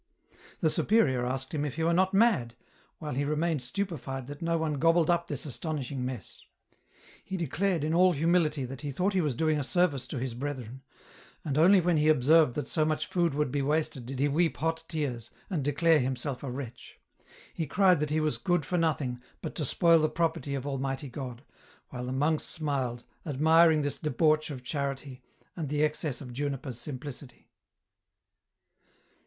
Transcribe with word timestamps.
The 0.61 0.69
superior 0.71 1.27
asked 1.27 1.53
him 1.53 1.63
if 1.63 1.75
he 1.75 1.83
were 1.83 1.93
not 1.93 2.11
mad, 2.11 2.55
while 2.97 3.13
he 3.13 3.23
remained 3.23 3.61
stupefied 3.61 4.25
that 4.25 4.41
no 4.41 4.57
one 4.57 4.79
gobbled 4.79 5.11
up 5.11 5.27
this 5.27 5.45
astonishing 5.45 6.03
mess. 6.03 6.41
He 7.23 7.37
declared 7.37 7.83
in 7.83 7.93
all 7.93 8.13
humility 8.13 8.65
that 8.65 8.81
he 8.81 8.89
thought 8.89 9.13
he 9.13 9.21
was 9.21 9.35
doing 9.35 9.59
a 9.59 9.63
service 9.63 10.07
to 10.07 10.17
his 10.17 10.33
brethren, 10.33 10.81
and 11.45 11.55
only 11.55 11.79
when 11.79 11.97
he 11.97 12.07
observed 12.09 12.55
that 12.55 12.67
so 12.67 12.83
much 12.83 13.05
food 13.05 13.35
would 13.35 13.51
be 13.51 13.61
wasted, 13.61 14.07
did 14.07 14.17
he 14.17 14.27
weep 14.27 14.57
hot 14.57 14.83
tears, 14.87 15.29
and 15.51 15.63
declare 15.63 15.99
himself 15.99 16.41
a 16.41 16.49
wretch; 16.49 16.99
he 17.53 17.67
cried 17.67 17.99
that 17.99 18.09
he 18.09 18.19
was 18.19 18.39
good 18.39 18.61
^or 18.61 18.79
nothing 18.79 19.21
but 19.43 19.53
to 19.53 19.65
spoil 19.65 19.99
the 19.99 20.09
property 20.09 20.55
of 20.55 20.65
Almighty 20.65 21.09
God, 21.09 21.43
while 21.89 22.05
the 22.07 22.11
monks 22.11 22.43
smiled, 22.45 23.03
admiring 23.23 23.83
this 23.83 23.99
debauch 23.99 24.49
of 24.49 24.63
charity, 24.63 25.21
and 25.55 25.69
the 25.69 25.83
excess 25.83 26.21
of 26.21 26.33
Juniper's 26.33 26.79
simplicity. 26.79 27.51